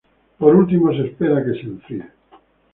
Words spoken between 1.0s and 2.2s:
espera a que se enfríe.